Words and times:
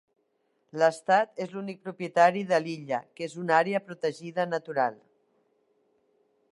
L'estat 0.83 1.41
és 1.45 1.51
l'únic 1.57 1.83
propietari 1.89 2.41
de 2.53 2.59
l'illa, 2.65 3.01
que 3.19 3.27
és 3.29 3.37
una 3.43 3.55
àrea 3.61 3.85
protegida 3.91 4.49
natural. 4.57 4.99